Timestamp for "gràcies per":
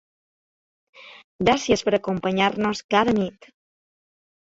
1.45-1.95